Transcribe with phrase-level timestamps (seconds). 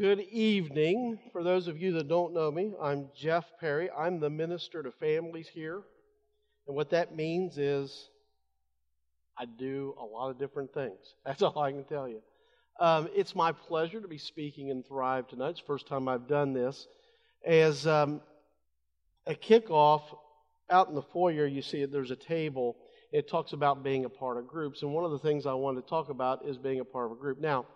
[0.00, 1.18] Good evening.
[1.32, 3.90] For those of you that don't know me, I'm Jeff Perry.
[3.90, 5.82] I'm the minister to families here.
[6.68, 8.08] And what that means is
[9.36, 11.00] I do a lot of different things.
[11.26, 12.22] That's all I can tell you.
[12.78, 15.48] Um, it's my pleasure to be speaking in Thrive tonight.
[15.48, 16.86] It's the first time I've done this.
[17.44, 18.20] As um,
[19.26, 20.02] a kickoff,
[20.70, 22.76] out in the foyer, you see there's a table.
[23.10, 24.82] It talks about being a part of groups.
[24.82, 27.18] And one of the things I want to talk about is being a part of
[27.18, 27.40] a group.
[27.40, 27.66] Now,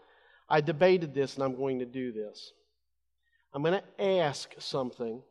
[0.52, 2.52] I debated this and I'm going to do this.
[3.54, 5.22] I'm going to ask something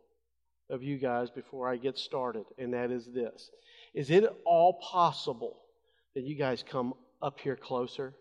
[0.68, 3.52] of you guys before I get started, and that is this
[3.94, 5.60] Is it all possible
[6.16, 8.16] that you guys come up here closer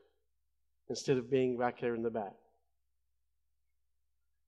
[0.90, 2.34] instead of being back there in the back?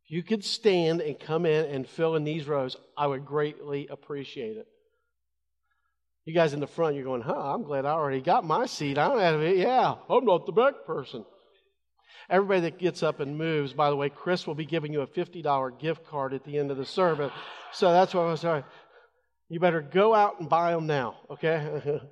[0.04, 3.88] If you could stand and come in and fill in these rows, I would greatly
[3.88, 4.66] appreciate it.
[6.26, 8.98] You guys in the front, you're going, huh, I'm glad I already got my seat.
[8.98, 9.56] I don't have it.
[9.56, 11.24] Yeah, I'm not the back person.
[12.30, 15.06] Everybody that gets up and moves, by the way, Chris will be giving you a
[15.06, 17.32] $50 gift card at the end of the service.
[17.72, 18.64] So that's what I was saying.
[19.48, 22.00] You better go out and buy them now, okay?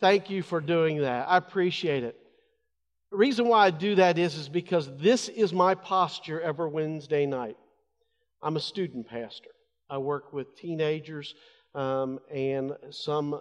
[0.00, 1.28] Thank you for doing that.
[1.28, 2.18] I appreciate it.
[3.10, 7.26] The reason why I do that is, is because this is my posture every Wednesday
[7.26, 7.56] night.
[8.42, 9.50] I'm a student pastor.
[9.88, 11.34] I work with teenagers
[11.74, 13.40] um, and some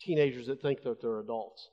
[0.00, 1.68] teenagers that think that they're adults.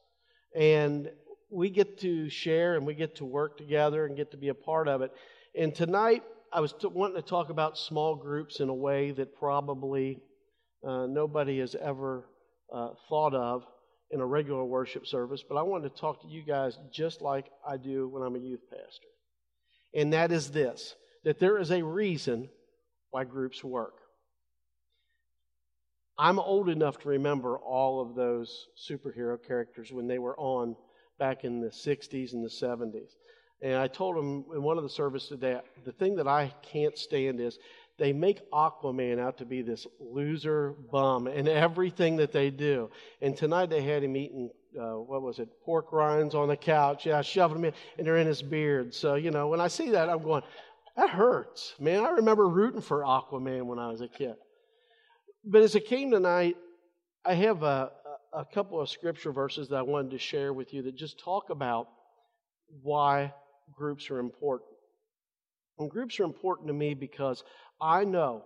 [0.55, 1.09] And
[1.49, 4.53] we get to share and we get to work together and get to be a
[4.53, 5.11] part of it.
[5.57, 9.35] And tonight, I was t- wanting to talk about small groups in a way that
[9.35, 10.21] probably
[10.85, 12.29] uh, nobody has ever
[12.73, 13.65] uh, thought of
[14.11, 17.47] in a regular worship service, but I wanted to talk to you guys just like
[17.67, 19.07] I do when I'm a youth pastor.
[19.93, 22.49] And that is this that there is a reason
[23.09, 23.95] why groups work.
[26.17, 30.75] I'm old enough to remember all of those superhero characters when they were on
[31.17, 33.15] back in the 60s and the 70s.
[33.61, 36.97] And I told them in one of the services today, the thing that I can't
[36.97, 37.57] stand is
[37.97, 42.89] they make Aquaman out to be this loser bum in everything that they do.
[43.21, 47.05] And tonight they had him eating, uh, what was it, pork rinds on the couch.
[47.05, 48.93] Yeah, shoving them in, and they're in his beard.
[48.93, 50.43] So, you know, when I see that, I'm going,
[50.97, 51.73] that hurts.
[51.79, 54.35] Man, I remember rooting for Aquaman when I was a kid.
[55.45, 56.57] But as it came tonight,
[57.23, 57.91] I have a,
[58.35, 61.49] a couple of scripture verses that I wanted to share with you that just talk
[61.49, 61.87] about
[62.81, 63.33] why
[63.73, 64.69] groups are important.
[65.79, 67.43] And groups are important to me because
[67.81, 68.43] I know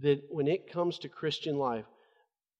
[0.00, 1.84] that when it comes to Christian life,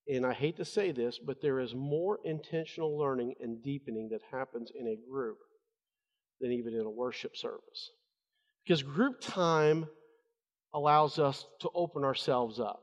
[0.08, 4.20] and I hate to say this, but there is more intentional learning and deepening that
[4.30, 5.38] happens in a group
[6.40, 7.90] than even in a worship service.
[8.64, 9.86] Because group time
[10.74, 12.82] allows us to open ourselves up.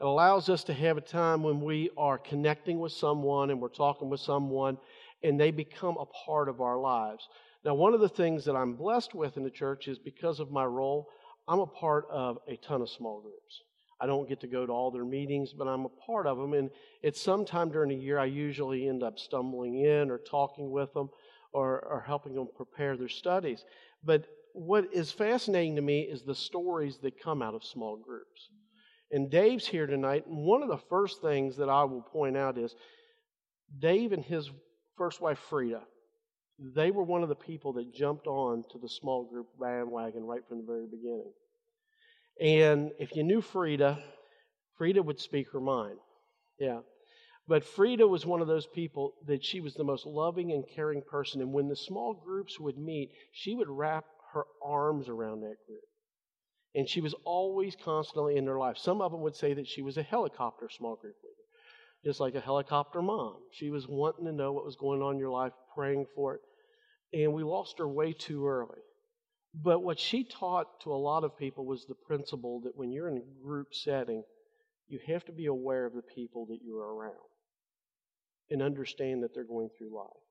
[0.00, 3.68] It allows us to have a time when we are connecting with someone and we're
[3.68, 4.78] talking with someone
[5.24, 7.28] and they become a part of our lives.
[7.64, 10.52] Now, one of the things that I'm blessed with in the church is because of
[10.52, 11.08] my role,
[11.48, 13.62] I'm a part of a ton of small groups.
[14.00, 16.54] I don't get to go to all their meetings, but I'm a part of them.
[16.54, 16.70] And
[17.02, 21.10] it's sometime during the year I usually end up stumbling in or talking with them
[21.52, 23.64] or, or helping them prepare their studies.
[24.04, 28.50] But what is fascinating to me is the stories that come out of small groups.
[29.10, 30.26] And Dave's here tonight.
[30.26, 32.74] And one of the first things that I will point out is
[33.78, 34.50] Dave and his
[34.96, 35.82] first wife, Frida,
[36.58, 40.42] they were one of the people that jumped on to the small group bandwagon right
[40.48, 41.32] from the very beginning.
[42.40, 43.98] And if you knew Frida,
[44.76, 45.98] Frida would speak her mind.
[46.58, 46.80] Yeah.
[47.46, 51.02] But Frida was one of those people that she was the most loving and caring
[51.02, 51.40] person.
[51.40, 54.04] And when the small groups would meet, she would wrap
[54.34, 55.80] her arms around that group.
[56.74, 58.76] And she was always constantly in their life.
[58.76, 62.34] Some of them would say that she was a helicopter small group leader, just like
[62.34, 63.36] a helicopter mom.
[63.52, 66.40] She was wanting to know what was going on in your life, praying for it.
[67.12, 68.80] And we lost her way too early.
[69.54, 73.08] But what she taught to a lot of people was the principle that when you're
[73.08, 74.22] in a group setting,
[74.88, 77.14] you have to be aware of the people that you are around
[78.50, 80.27] and understand that they're going through life.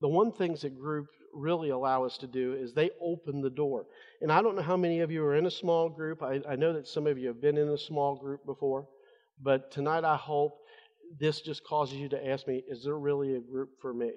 [0.00, 3.86] The one things that group really allow us to do is they open the door.
[4.22, 6.22] And I don't know how many of you are in a small group.
[6.22, 8.86] I, I know that some of you have been in a small group before.
[9.40, 10.58] But tonight I hope
[11.18, 14.12] this just causes you to ask me, is there really a group for me?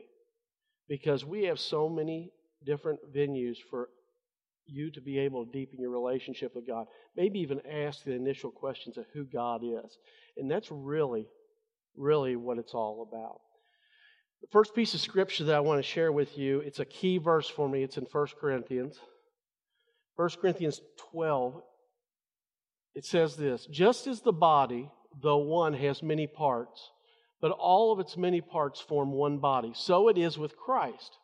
[0.88, 2.32] Because we have so many
[2.66, 3.90] different venues for
[4.66, 6.86] you to be able to deepen your relationship with God.
[7.16, 9.98] Maybe even ask the initial questions of who God is.
[10.38, 11.28] And that's really,
[11.96, 13.42] really what it's all about.
[14.42, 17.20] The first piece of scripture that I want to share with you, it's a key
[17.20, 17.84] verse for me.
[17.84, 19.00] It's in 1 Corinthians.
[20.16, 21.62] 1 Corinthians 12.
[22.96, 24.90] It says this Just as the body,
[25.22, 26.92] though one, has many parts,
[27.40, 31.18] but all of its many parts form one body, so it is with Christ.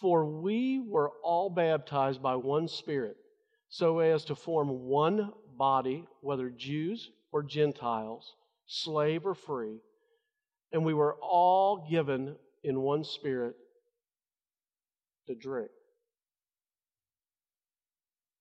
[0.00, 3.16] For we were all baptized by one Spirit,
[3.68, 8.34] so as to form one body, whether Jews or Gentiles,
[8.66, 9.78] slave or free,
[10.74, 12.34] and we were all given
[12.64, 13.54] in one Spirit
[15.28, 15.70] to drink.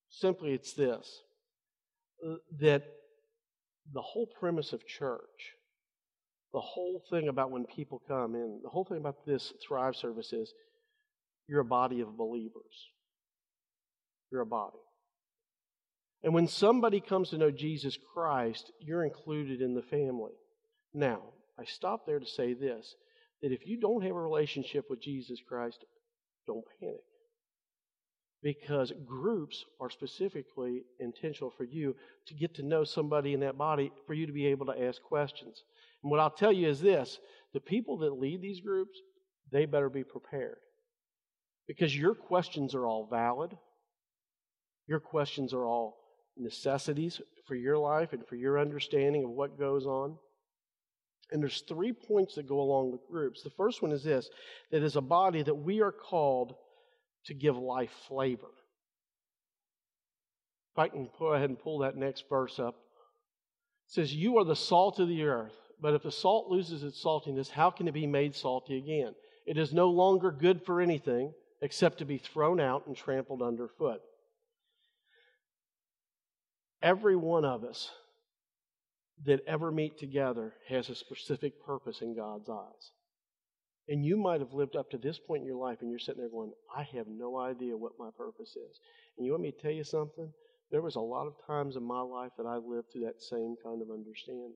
[0.10, 1.22] Simply, it's this
[2.28, 2.84] uh, that
[3.94, 5.54] the whole premise of church,
[6.54, 10.34] the whole thing about when people come in, the whole thing about this Thrive service
[10.34, 10.54] is
[11.48, 12.90] you're a body of believers.
[14.32, 14.80] You're a body.
[16.24, 20.32] And when somebody comes to know Jesus Christ, you're included in the family.
[20.96, 21.22] Now,
[21.60, 22.96] I stop there to say this
[23.42, 25.84] that if you don't have a relationship with Jesus Christ,
[26.48, 27.04] don't panic.
[28.42, 31.96] Because groups are specifically intentional for you
[32.28, 35.02] to get to know somebody in that body, for you to be able to ask
[35.02, 35.64] questions.
[36.04, 37.20] And what I'll tell you is this
[37.54, 38.98] the people that lead these groups,
[39.52, 40.58] they better be prepared.
[41.68, 43.58] Because your questions are all valid,
[44.88, 45.98] your questions are all
[46.38, 50.18] necessities for your life and for your understanding of what goes on.
[51.32, 53.42] And there's three points that go along with groups.
[53.42, 54.30] The first one is this
[54.72, 56.56] that as a body that we are called
[57.26, 58.52] to give life flavor.
[60.74, 62.76] If I can go ahead and pull that next verse up.
[63.88, 67.04] It says, You are the salt of the earth, but if the salt loses its
[67.04, 69.14] saltiness, how can it be made salty again?
[69.46, 74.02] It is no longer good for anything except to be thrown out and trampled underfoot.
[76.82, 77.90] Every one of us
[79.26, 82.92] that ever meet together has a specific purpose in God's eyes.
[83.88, 86.22] And you might have lived up to this point in your life and you're sitting
[86.22, 88.80] there going, I have no idea what my purpose is.
[89.18, 90.32] And you want me to tell you something?
[90.72, 93.56] There was a lot of times in my life that I lived through that same
[93.64, 94.54] kind of understanding.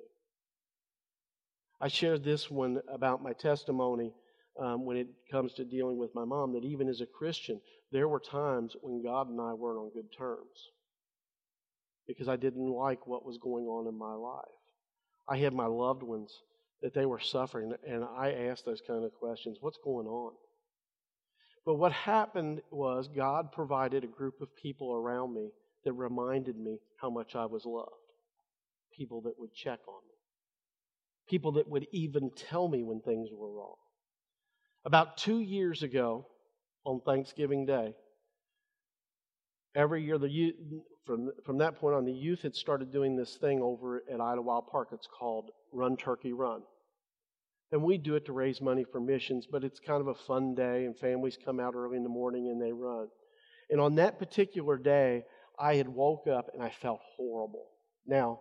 [1.79, 4.13] I shared this one about my testimony
[4.59, 7.61] um, when it comes to dealing with my mom that even as a Christian,
[7.91, 10.71] there were times when God and I weren't on good terms
[12.07, 14.56] because I didn't like what was going on in my life.
[15.27, 16.31] I had my loved ones
[16.81, 20.33] that they were suffering, and I asked those kind of questions what's going on?
[21.65, 25.49] But what happened was God provided a group of people around me
[25.83, 27.91] that reminded me how much I was loved.
[28.95, 30.15] People that would check on me.
[31.29, 33.75] People that would even tell me when things were wrong.
[34.85, 36.25] About two years ago,
[36.85, 37.93] on Thanksgiving Day,
[39.77, 40.55] every year the youth,
[41.05, 44.67] from from that point on, the youth had started doing this thing over at Idlewild
[44.67, 44.89] Park.
[44.91, 46.63] It's called Run Turkey Run,
[47.71, 49.47] and we do it to raise money for missions.
[49.49, 52.49] But it's kind of a fun day, and families come out early in the morning
[52.49, 53.07] and they run.
[53.69, 55.23] And on that particular day,
[55.59, 57.65] I had woke up and I felt horrible.
[58.05, 58.39] Now,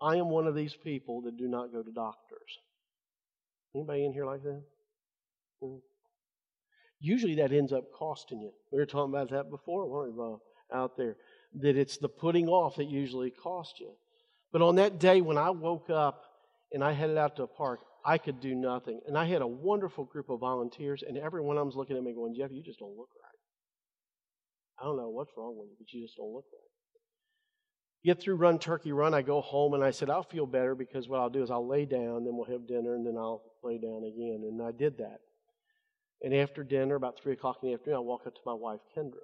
[0.00, 2.58] I am one of these people that do not go to doctors.
[3.74, 4.62] Anybody in here like that?
[5.62, 5.78] Mm-hmm.
[7.00, 8.52] Usually that ends up costing you.
[8.70, 10.36] We were talking about that before, weren't we,
[10.72, 11.16] out there?
[11.60, 13.92] That it's the putting off that usually costs you.
[14.52, 16.24] But on that day when I woke up
[16.72, 19.00] and I headed out to a park, I could do nothing.
[19.06, 21.96] And I had a wonderful group of volunteers, and every one of them was looking
[21.96, 23.30] at me going, Jeff, you just don't look right.
[24.80, 26.70] I don't know what's wrong with you, but you just don't look right.
[28.02, 31.06] Get through Run Turkey Run, I go home and I said, I'll feel better because
[31.06, 33.76] what I'll do is I'll lay down, then we'll have dinner, and then I'll lay
[33.76, 34.40] down again.
[34.48, 35.18] And I did that.
[36.22, 38.80] And after dinner, about 3 o'clock in the afternoon, I walk up to my wife,
[38.96, 39.20] Kendra.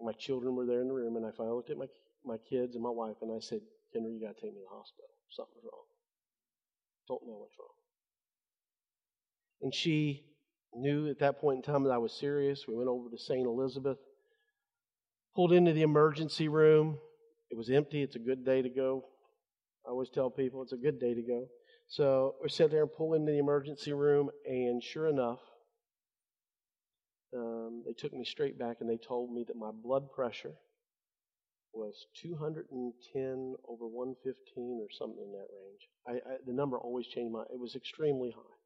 [0.00, 1.86] My children were there in the room, and I finally looked at my,
[2.24, 3.60] my kids and my wife, and I said,
[3.94, 5.10] Kendra, you got to take me to the hospital.
[5.30, 5.84] Something's wrong.
[7.08, 7.68] Don't know what's wrong.
[9.62, 10.24] And she
[10.74, 12.66] knew at that point in time that I was serious.
[12.68, 13.46] We went over to St.
[13.46, 13.98] Elizabeth,
[15.34, 16.98] pulled into the emergency room.
[17.50, 18.02] It was empty.
[18.02, 19.04] It's a good day to go.
[19.86, 21.46] I always tell people it's a good day to go.
[21.88, 25.40] So we sat there and pulled into the emergency room, and sure enough,
[27.34, 30.54] um, they took me straight back and they told me that my blood pressure
[31.72, 35.88] was 210 over 115 or something in that range.
[36.06, 37.42] I, I, the number always changed my.
[37.52, 38.56] It was extremely high.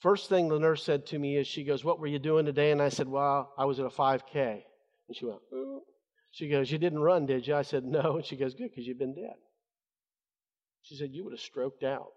[0.00, 2.70] First thing the nurse said to me is, she goes, "What were you doing today?"
[2.70, 4.62] And I said, "Well, I was at a 5K."
[5.08, 5.82] And she went, Ooh.
[6.30, 8.86] "She goes, you didn't run, did you?" I said, "No." And she goes, "Good, because
[8.86, 9.36] you've been dead."
[10.84, 12.12] She said, You would have stroked out.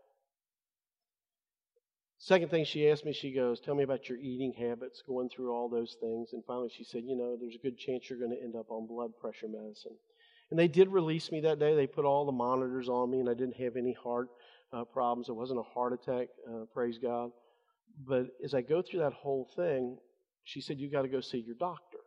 [2.20, 5.54] Second thing she asked me, she goes, Tell me about your eating habits, going through
[5.54, 6.30] all those things.
[6.34, 8.72] And finally, she said, You know, there's a good chance you're going to end up
[8.72, 9.96] on blood pressure medicine.
[10.50, 11.76] And they did release me that day.
[11.76, 14.30] They put all the monitors on me, and I didn't have any heart
[14.74, 15.30] uh, problems.
[15.30, 17.32] It wasn't a heart attack, uh, praise God.
[18.08, 19.98] But as I go through that whole thing,
[20.44, 22.00] she said, You got to go see your doctor.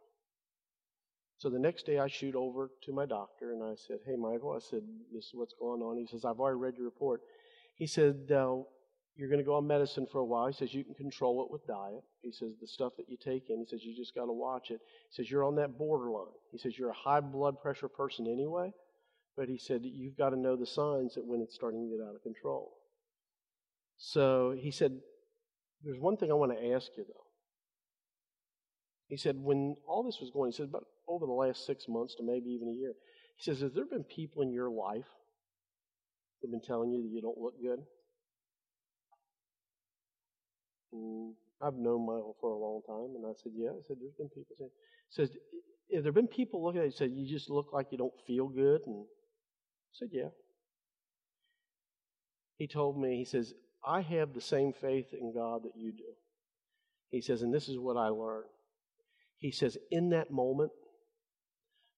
[1.39, 4.53] So the next day I shoot over to my doctor and I said, Hey, Michael,
[4.57, 5.99] I said, This is what's going on.
[5.99, 7.23] He says, I've already read your report.
[7.77, 8.57] He said, uh,
[9.21, 10.47] you're going to go on medicine for a while.
[10.47, 12.03] He says you can control it with diet.
[12.23, 14.71] He says the stuff that you take in, he says you just got to watch
[14.71, 14.81] it.
[15.11, 16.33] He says you're on that borderline.
[16.51, 18.73] He says you're a high blood pressure person anyway,
[19.37, 22.03] but he said you've got to know the signs that when it's starting to get
[22.03, 22.73] out of control.
[23.99, 24.99] So he said,
[25.85, 27.27] there's one thing I want to ask you though.
[29.09, 32.15] He said, when all this was going, he said, about over the last six months
[32.15, 32.95] to maybe even a year,
[33.37, 35.09] he says, Has there been people in your life
[36.41, 37.81] that have been telling you that you don't look good?
[40.93, 43.71] And I've known Michael for a long time, and I said, Yeah.
[43.71, 44.71] I said, There's been people saying,
[45.11, 45.31] says,
[45.95, 48.49] Have there been people looking at you said, You just look like you don't feel
[48.49, 48.83] good?
[48.87, 50.29] And I said, Yeah.
[52.57, 53.55] He told me, He says,
[53.87, 56.13] I have the same faith in God that you do.
[57.11, 58.49] He says, and this is what I learned.
[59.39, 60.71] He says, in that moment,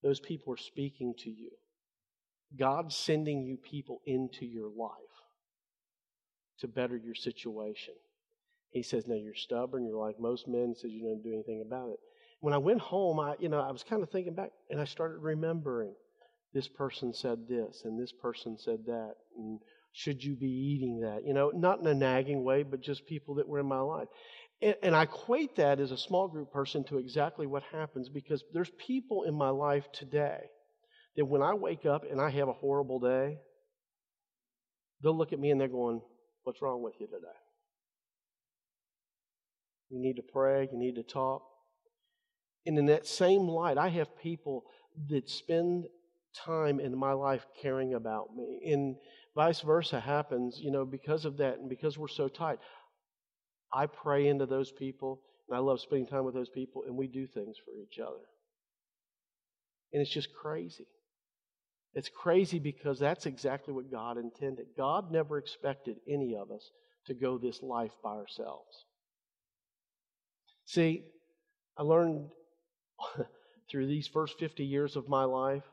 [0.03, 1.51] those people are speaking to you.
[2.59, 4.93] God's sending you people into your life
[6.61, 7.95] to better your situation.
[8.73, 11.91] He says, now you're stubborn, you're like most men, says you don't do anything about
[11.91, 11.99] it.
[12.41, 14.85] When I went home, I, you know, I was kind of thinking back and I
[14.85, 15.95] started remembering
[16.55, 19.15] this person said this and this person said that.
[19.37, 19.61] And
[19.93, 21.27] should you be eating that?
[21.27, 24.09] You know, not in a nagging way, but just people that were in my life.
[24.61, 28.43] And, and I equate that as a small group person to exactly what happens because
[28.53, 30.41] there's people in my life today
[31.17, 33.39] that when I wake up and I have a horrible day,
[35.03, 36.01] they'll look at me and they're going,
[36.45, 37.39] What's wrong with you today?
[39.93, 41.43] You need to pray, you need to talk.
[42.65, 44.65] And in that same light, I have people
[45.11, 45.85] that spend
[46.35, 48.73] time in my life caring about me.
[48.73, 48.97] And
[49.35, 52.59] vice versa happens, you know, because of that and because we're so tight.
[53.71, 57.07] I pray into those people, and I love spending time with those people, and we
[57.07, 58.25] do things for each other.
[59.93, 60.87] And it's just crazy.
[61.95, 64.69] It's crazy because that's exactly what God intended.
[64.75, 66.71] God never expected any of us
[67.07, 68.87] to go this life by ourselves.
[70.65, 71.05] See,
[71.77, 72.31] I learned
[73.71, 75.65] through these first 50 years of my life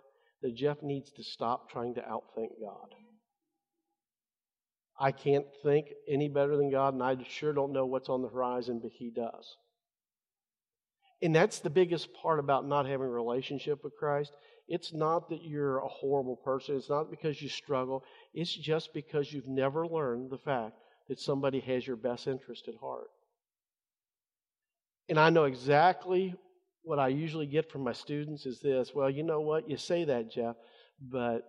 [0.42, 2.96] that Jeff needs to stop trying to outthink God.
[5.00, 8.28] I can't think any better than God, and I sure don't know what's on the
[8.28, 9.56] horizon, but He does.
[11.22, 14.32] And that's the biggest part about not having a relationship with Christ.
[14.68, 16.76] It's not that you're a horrible person.
[16.76, 18.04] It's not because you struggle.
[18.34, 20.78] It's just because you've never learned the fact
[21.08, 23.10] that somebody has your best interest at heart.
[25.10, 26.36] And I know exactly
[26.84, 29.70] what I usually get from my students is this well, you know what?
[29.70, 30.56] You say that, Jeff,
[31.02, 31.42] but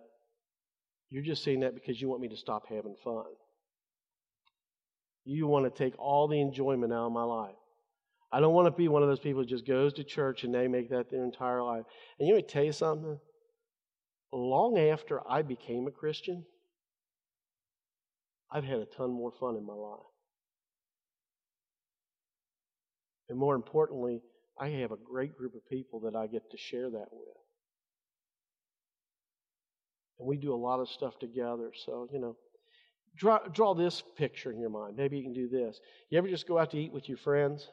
[1.09, 3.25] you're just saying that because you want me to stop having fun.
[5.23, 7.55] You want to take all the enjoyment out of my life.
[8.31, 10.55] I don't want to be one of those people who just goes to church and
[10.55, 11.83] they make that their entire life.
[12.17, 13.19] And you know, tell you something.
[14.33, 16.45] Long after I became a Christian,
[18.49, 19.99] I've had a ton more fun in my life.
[23.31, 24.21] And more importantly,
[24.59, 27.37] I have a great group of people that I get to share that with.
[30.19, 31.71] And we do a lot of stuff together.
[31.85, 32.35] So, you know,
[33.15, 34.97] draw, draw this picture in your mind.
[34.97, 35.79] Maybe you can do this.
[36.09, 37.69] You ever just go out to eat with your friends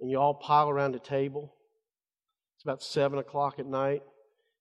[0.00, 1.54] and you all pile around a table?
[2.58, 4.02] It's about 7 o'clock at night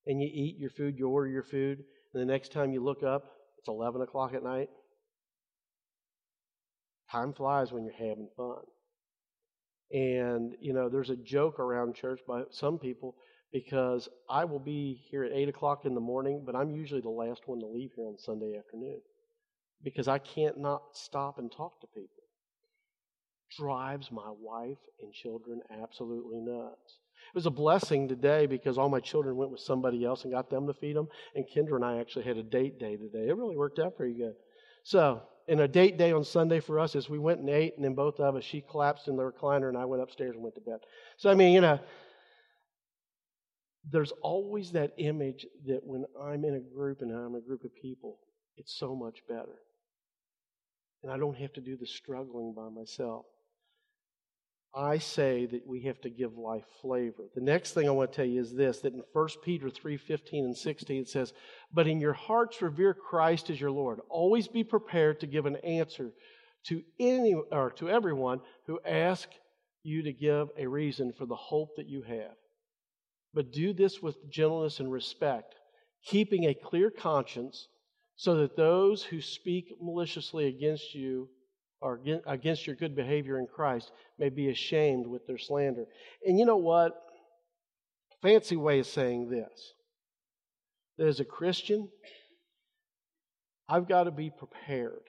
[0.07, 3.03] and you eat your food, you order your food, and the next time you look
[3.03, 3.23] up,
[3.57, 4.69] it's 11 o'clock at night.
[7.11, 8.61] Time flies when you're having fun.
[9.91, 13.15] And, you know, there's a joke around church by some people
[13.51, 17.09] because I will be here at 8 o'clock in the morning, but I'm usually the
[17.09, 18.99] last one to leave here on Sunday afternoon
[19.83, 22.09] because I can't not stop and talk to people.
[23.57, 26.99] Drives my wife and children absolutely nuts.
[27.33, 30.49] It was a blessing today because all my children went with somebody else and got
[30.49, 31.07] them to feed them.
[31.35, 33.27] And Kendra and I actually had a date day today.
[33.27, 34.33] It really worked out pretty good.
[34.83, 37.85] So, in a date day on Sunday for us is we went and ate, and
[37.85, 40.55] then both of us, she collapsed in the recliner, and I went upstairs and went
[40.55, 40.79] to bed.
[41.17, 41.79] So, I mean, you know,
[43.91, 47.75] there's always that image that when I'm in a group and I'm a group of
[47.75, 48.17] people,
[48.57, 49.59] it's so much better.
[51.03, 53.25] And I don't have to do the struggling by myself.
[54.75, 57.23] I say that we have to give life flavor.
[57.33, 59.95] The next thing I want to tell you is this that in 1 Peter 3
[59.95, 61.33] 15 and 16 it says,
[61.73, 64.01] But in your hearts revere Christ as your Lord.
[64.09, 66.11] Always be prepared to give an answer
[66.65, 69.35] to any or to everyone who asks
[69.83, 72.35] you to give a reason for the hope that you have.
[73.33, 75.55] But do this with gentleness and respect,
[76.05, 77.67] keeping a clear conscience,
[78.17, 81.29] so that those who speak maliciously against you
[81.85, 85.85] or against your good behavior in Christ may be ashamed with their slander.
[86.25, 86.99] And you know what?
[88.23, 89.73] Fancy way of saying this
[90.97, 91.87] that as a Christian,
[93.69, 95.03] I've got to be prepared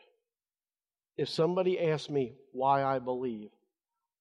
[1.16, 3.48] if somebody asks me why I believe,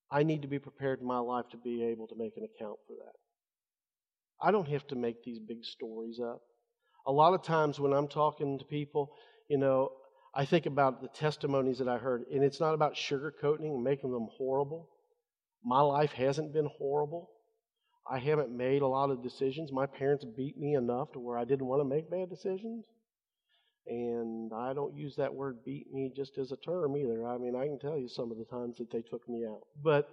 [0.09, 2.77] I need to be prepared in my life to be able to make an account
[2.87, 3.15] for that.
[4.41, 6.41] I don't have to make these big stories up.
[7.05, 9.11] A lot of times when I'm talking to people,
[9.49, 9.91] you know,
[10.35, 14.11] I think about the testimonies that I heard, and it's not about sugarcoating and making
[14.11, 14.89] them horrible.
[15.63, 17.29] My life hasn't been horrible.
[18.09, 19.71] I haven't made a lot of decisions.
[19.71, 22.85] My parents beat me enough to where I didn't want to make bad decisions.
[23.87, 27.25] And I don't use that word beat me just as a term either.
[27.25, 29.61] I mean, I can tell you some of the times that they took me out.
[29.81, 30.09] But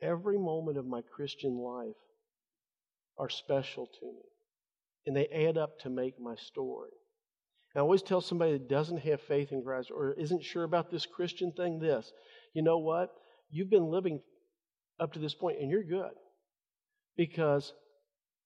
[0.00, 1.96] every moment of my Christian life
[3.18, 4.22] are special to me.
[5.06, 6.90] And they add up to make my story.
[7.74, 11.06] I always tell somebody that doesn't have faith in Christ or isn't sure about this
[11.06, 12.12] Christian thing this.
[12.52, 13.14] You know what?
[13.50, 14.20] You've been living
[15.00, 16.12] up to this point and you're good
[17.16, 17.72] because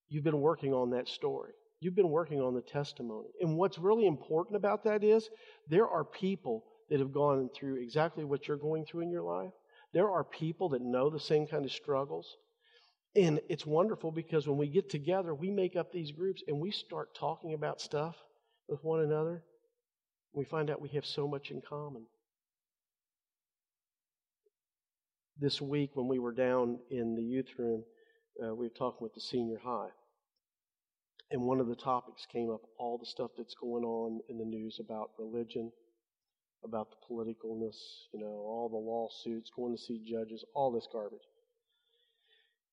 [0.08, 1.52] you've been working on that story.
[1.80, 3.28] You've been working on the testimony.
[3.40, 5.28] And what's really important about that is
[5.68, 9.52] there are people that have gone through exactly what you're going through in your life.
[9.92, 12.36] There are people that know the same kind of struggles.
[13.16, 16.70] And it's wonderful because when we get together, we make up these groups and we
[16.70, 18.14] start talking about stuff
[18.68, 19.42] with one another.
[20.32, 22.04] We find out we have so much in common.
[25.38, 27.84] This week, when we were down in the youth room,
[28.42, 29.88] uh, we were talking with the senior high.
[31.30, 34.44] And one of the topics came up all the stuff that's going on in the
[34.44, 35.72] news about religion,
[36.64, 37.76] about the politicalness,
[38.12, 41.18] you know, all the lawsuits, going to see judges, all this garbage.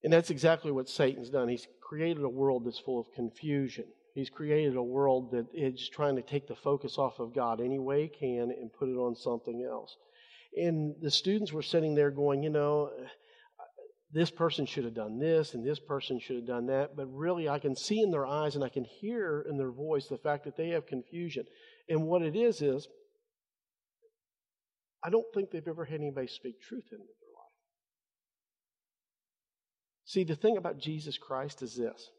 [0.04, 1.48] And that's exactly what Satan's done.
[1.48, 3.86] He's created a world that's full of confusion.
[4.14, 7.80] He's created a world that is trying to take the focus off of God any
[7.80, 9.96] way he can and put it on something else.
[10.56, 12.92] And the students were sitting there going, you know,
[14.12, 16.96] this person should have done this and this person should have done that.
[16.96, 20.08] But really, I can see in their eyes and I can hear in their voice
[20.08, 21.46] the fact that they have confusion.
[21.90, 22.88] And what it is, is
[25.04, 27.52] I don't think they've ever had anybody speak truth into their life.
[30.06, 32.12] See, the thing about Jesus Christ is this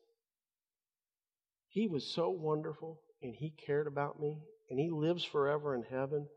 [1.74, 4.38] He was so wonderful and He cared about me
[4.70, 6.28] and He lives forever in heaven.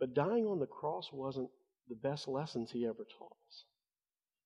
[0.00, 1.50] But dying on the cross wasn't
[1.88, 3.64] the best lessons He ever taught us.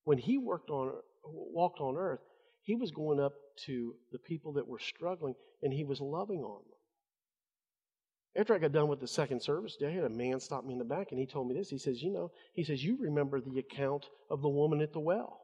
[0.05, 0.93] When he worked on,
[1.25, 2.21] walked on earth,
[2.63, 3.33] he was going up
[3.67, 8.41] to the people that were struggling and he was loving on them.
[8.41, 10.73] After I got done with the second service day, I had a man stop me
[10.73, 11.71] in the back and he told me this.
[11.71, 15.01] He says, You know, he says, You remember the account of the woman at the
[15.01, 15.41] well.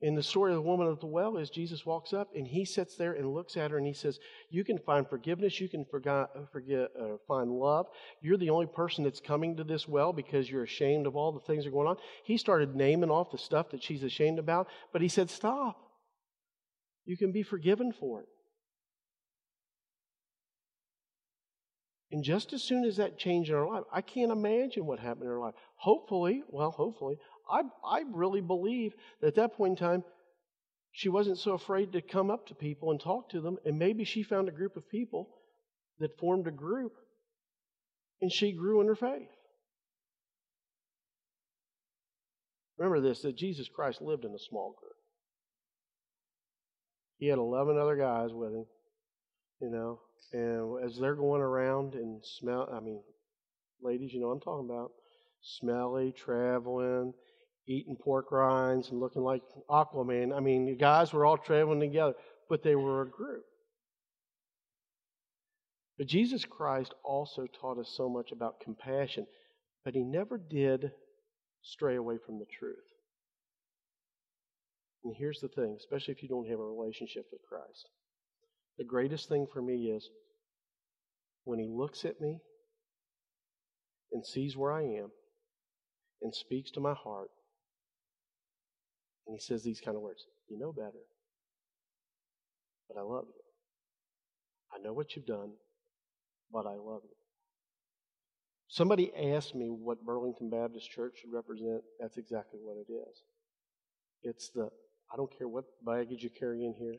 [0.00, 2.64] In the story of the woman at the well is Jesus walks up and he
[2.64, 5.84] sits there and looks at her and he says, "You can find forgiveness, you can
[5.84, 7.86] forget, forget uh, find love.
[8.20, 11.40] You're the only person that's coming to this well because you're ashamed of all the
[11.40, 14.68] things that are going on." He started naming off the stuff that she's ashamed about,
[14.92, 15.76] but he said, "Stop.
[17.04, 18.28] You can be forgiven for it."
[22.10, 25.24] And just as soon as that changed in her life, I can't imagine what happened
[25.24, 25.54] in her life.
[25.76, 27.18] Hopefully, well, hopefully,
[27.50, 30.04] I, I really believe that at that point in time,
[30.92, 33.58] she wasn't so afraid to come up to people and talk to them.
[33.64, 35.28] And maybe she found a group of people
[36.00, 36.92] that formed a group
[38.20, 39.28] and she grew in her faith.
[42.78, 44.92] Remember this that Jesus Christ lived in a small group.
[47.18, 48.66] He had 11 other guys with him,
[49.60, 50.00] you know,
[50.32, 53.02] and as they're going around and smell, I mean,
[53.82, 54.92] ladies, you know I'm talking about,
[55.40, 57.12] smelly, traveling,
[57.68, 60.34] eating pork rinds and looking like Aquaman.
[60.34, 62.14] I mean, the guys were all traveling together,
[62.48, 63.44] but they were a group.
[65.98, 69.26] But Jesus Christ also taught us so much about compassion,
[69.84, 70.92] but he never did
[71.62, 72.76] stray away from the truth.
[75.04, 77.88] And here's the thing, especially if you don't have a relationship with Christ.
[78.78, 80.08] The greatest thing for me is
[81.44, 82.38] when he looks at me
[84.12, 85.10] and sees where I am
[86.22, 87.28] and speaks to my heart
[89.28, 91.04] and he says these kind of words You know better,
[92.88, 93.42] but I love you.
[94.74, 95.52] I know what you've done,
[96.52, 97.14] but I love you.
[98.68, 101.82] Somebody asked me what Burlington Baptist Church should represent.
[102.00, 103.22] That's exactly what it is.
[104.22, 104.68] It's the,
[105.12, 106.96] I don't care what baggage you carry in here,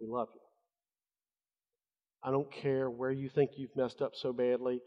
[0.00, 0.40] we love you.
[2.22, 4.80] I don't care where you think you've messed up so badly.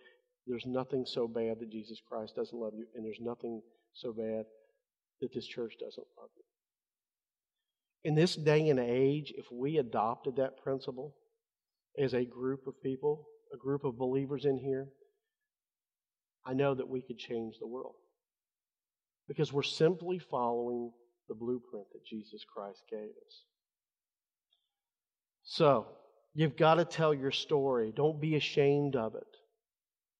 [0.46, 3.62] There's nothing so bad that Jesus Christ doesn't love you, and there's nothing
[3.94, 4.46] so bad
[5.22, 6.44] that this church doesn't love you.
[8.04, 11.16] In this day and age, if we adopted that principle
[11.98, 14.88] as a group of people, a group of believers in here,
[16.46, 17.96] I know that we could change the world.
[19.28, 20.92] Because we're simply following
[21.28, 23.44] the blueprint that Jesus Christ gave us.
[25.44, 25.88] So,
[26.34, 27.92] you've got to tell your story.
[27.96, 29.28] Don't be ashamed of it.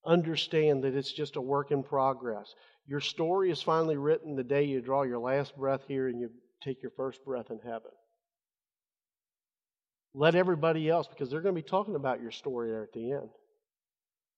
[0.06, 2.54] Understand that it's just a work in progress.
[2.88, 6.30] Your story is finally written the day you draw your last breath here and you
[6.62, 7.92] take your first breath in heaven.
[10.14, 13.12] Let everybody else, because they're going to be talking about your story there at the
[13.12, 13.30] end.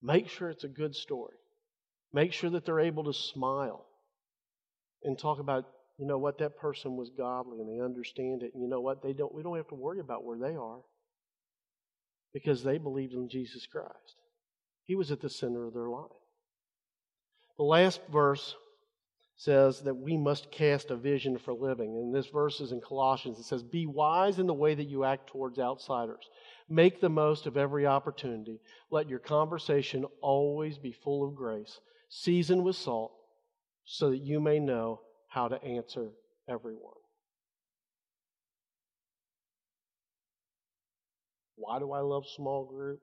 [0.02, 1.36] Make sure it's a good story.
[2.12, 3.86] Make sure that they're able to smile
[5.02, 5.64] and talk about,
[5.98, 8.52] you know what, that person was godly and they understand it.
[8.52, 10.80] And you know what, they don't we don't have to worry about where they are.
[12.34, 14.16] Because they believed in Jesus Christ.
[14.84, 16.10] He was at the center of their life.
[17.56, 18.54] The last verse
[19.42, 21.96] says that we must cast a vision for living.
[21.96, 23.40] And this verse is in Colossians.
[23.40, 26.28] It says, Be wise in the way that you act towards outsiders.
[26.68, 28.60] Make the most of every opportunity.
[28.92, 33.12] Let your conversation always be full of grace, seasoned with salt,
[33.84, 36.10] so that you may know how to answer
[36.48, 36.92] everyone.
[41.56, 43.02] Why do I love small groups?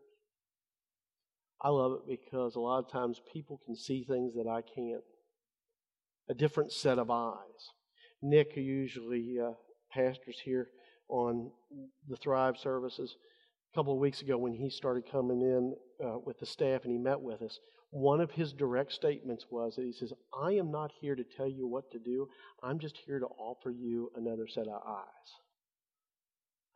[1.62, 5.04] I love it because a lot of times people can see things that I can't.
[6.30, 7.72] A different set of eyes.
[8.22, 9.52] Nick, who usually uh,
[9.92, 10.70] pastors here
[11.08, 11.52] on
[12.08, 13.16] the Thrive services,
[13.74, 16.92] a couple of weeks ago when he started coming in uh, with the staff and
[16.92, 17.60] he met with us,
[17.92, 21.48] one of his direct statements was that he says, I am not here to tell
[21.48, 22.28] you what to do.
[22.62, 25.06] I'm just here to offer you another set of eyes.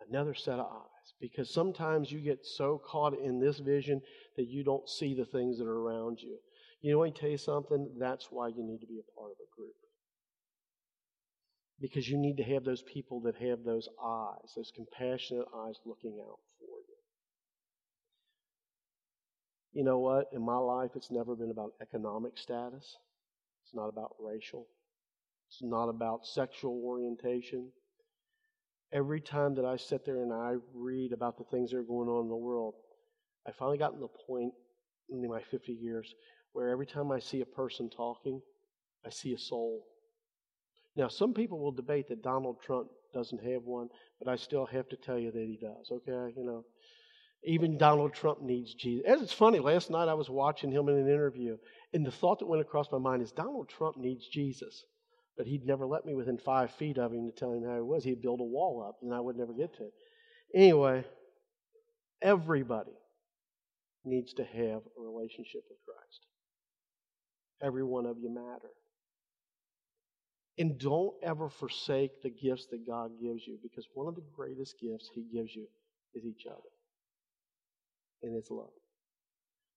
[0.09, 1.13] Another set of eyes.
[1.21, 4.01] Because sometimes you get so caught in this vision
[4.37, 6.37] that you don't see the things that are around you.
[6.83, 7.89] You know, I tell you something?
[7.97, 9.73] That's why you need to be a part of a group.
[11.81, 16.19] Because you need to have those people that have those eyes, those compassionate eyes looking
[16.21, 16.77] out for
[19.73, 19.79] you.
[19.79, 20.27] You know what?
[20.31, 22.95] In my life, it's never been about economic status.
[23.65, 24.67] It's not about racial.
[25.49, 27.71] It's not about sexual orientation
[28.93, 32.07] every time that I sit there and I read about the things that are going
[32.07, 32.75] on in the world,
[33.47, 34.53] I finally got to the point
[35.09, 36.13] in my 50 years
[36.53, 38.41] where every time I see a person talking,
[39.05, 39.85] I see a soul.
[40.95, 43.89] Now, some people will debate that Donald Trump doesn't have one,
[44.19, 46.33] but I still have to tell you that he does, okay?
[46.37, 46.65] You know,
[47.43, 49.05] even Donald Trump needs Jesus.
[49.07, 51.57] As it's funny, last night I was watching him in an interview,
[51.93, 54.85] and the thought that went across my mind is Donald Trump needs Jesus.
[55.35, 57.81] But he'd never let me within five feet of him to tell him how he
[57.81, 58.03] was.
[58.03, 59.93] He'd build a wall up, and I would never get to it.
[60.53, 61.03] Anyway,
[62.21, 62.93] everybody
[64.05, 66.27] needs to have a relationship with Christ.
[67.63, 68.69] Every one of you matter.
[70.57, 74.75] And don't ever forsake the gifts that God gives you because one of the greatest
[74.79, 75.65] gifts He gives you
[76.13, 76.59] is each other.
[78.21, 78.69] And it's love.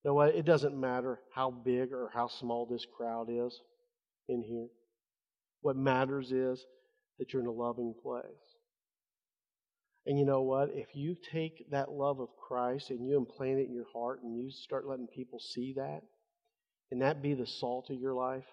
[0.03, 0.35] What?
[0.35, 3.61] It doesn't matter how big or how small this crowd is
[4.29, 4.69] in here.
[5.63, 6.65] What matters is
[7.19, 8.25] that you're in a loving place.
[10.07, 10.71] And you know what?
[10.73, 14.37] If you take that love of Christ and you implant it in your heart and
[14.37, 16.03] you start letting people see that,
[16.91, 18.45] and that be the salt of your life,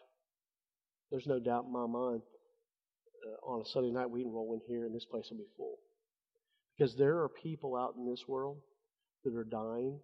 [1.12, 2.22] there's no doubt in my mind
[3.26, 5.50] uh, on a Sunday night we can roll in here and this place will be
[5.56, 5.78] full.
[6.78, 8.58] Because there are people out in this world
[9.24, 10.00] that are dying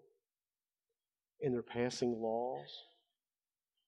[1.42, 2.70] and they're passing laws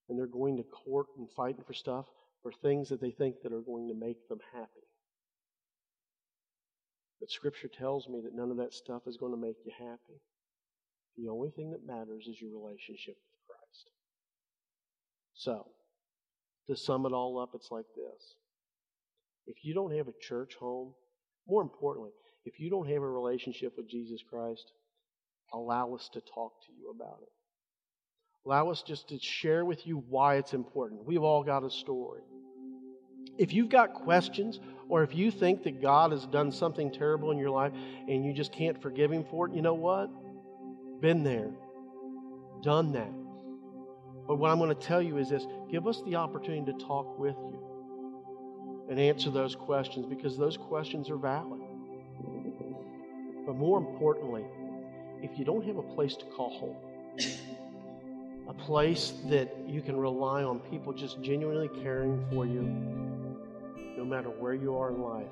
[0.10, 2.06] and they're going to court and fighting for stuff
[2.42, 4.68] for things that they think that are going to make them happy.
[7.20, 10.20] But Scripture tells me that none of that stuff is going to make you happy.
[11.18, 13.16] The only thing that matters is your relationship.
[15.42, 15.66] So,
[16.68, 18.36] to sum it all up, it's like this.
[19.48, 20.94] If you don't have a church home,
[21.48, 22.12] more importantly,
[22.46, 24.72] if you don't have a relationship with Jesus Christ,
[25.52, 27.30] allow us to talk to you about it.
[28.46, 31.08] Allow us just to share with you why it's important.
[31.08, 32.22] We've all got a story.
[33.40, 37.40] If you've got questions, or if you think that God has done something terrible in
[37.40, 37.74] your life
[38.08, 40.12] and you just can't forgive Him for it, you know what?
[41.02, 41.50] Been there,
[42.62, 43.21] done that.
[44.32, 47.20] But what I'm going to tell you is this give us the opportunity to talk
[47.20, 51.60] with you and answer those questions because those questions are valid.
[53.46, 54.46] But more importantly,
[55.22, 56.78] if you don't have a place to call home,
[58.48, 62.62] a place that you can rely on people just genuinely caring for you,
[63.98, 65.28] no matter where you are in life.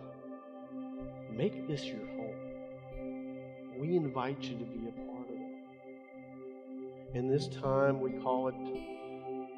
[1.32, 2.36] Make this your home.
[3.80, 4.89] We invite you to be
[7.14, 8.56] In this time, we call it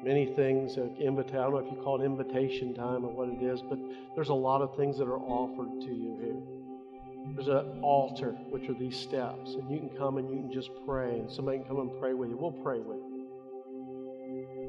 [0.02, 0.78] many things.
[0.78, 3.60] Uh, invita- I don't know if you call it invitation time or what it is,
[3.62, 3.78] but
[4.14, 7.34] there's a lot of things that are offered to you here.
[7.34, 10.70] There's an altar, which are these steps, and you can come and you can just
[10.86, 12.36] pray, and somebody can come and pray with you.
[12.36, 13.12] We'll pray with you.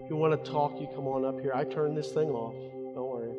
[0.04, 1.54] If you want to talk, you come on up here.
[1.56, 2.54] I turn this thing off.
[2.94, 3.34] Don't worry.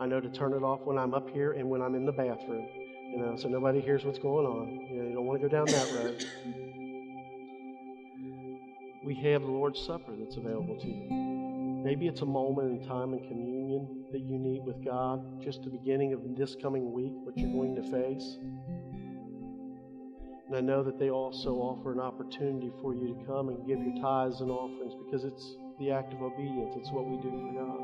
[0.00, 2.12] I know to turn it off when I'm up here and when I'm in the
[2.12, 2.68] bathroom.
[3.12, 4.68] You know, so nobody hears what's going on.
[4.90, 6.26] You, know, you don't want to go down that road.
[9.06, 11.06] We have the Lord's Supper that's available to you.
[11.84, 15.70] Maybe it's a moment in time in communion that you need with God, just the
[15.70, 18.38] beginning of this coming week, what you're going to face.
[20.48, 23.78] And I know that they also offer an opportunity for you to come and give
[23.78, 26.74] your tithes and offerings because it's the act of obedience.
[26.76, 27.78] It's what we do for God.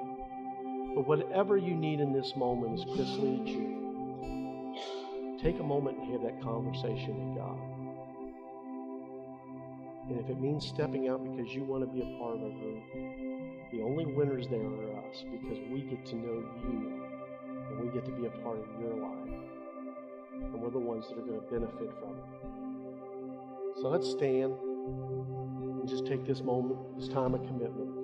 [0.97, 3.79] But whatever you need in this moment as Chris leads you,
[5.41, 7.72] take a moment and have that conversation with God.
[10.09, 12.51] And if it means stepping out because you want to be a part of a
[12.51, 12.83] group,
[13.71, 17.03] the only winners there are us because we get to know you
[17.71, 19.29] and we get to be a part of your life.
[20.33, 23.81] And we're the ones that are going to benefit from it.
[23.81, 28.02] So let's stand and just take this moment, this time of commitment.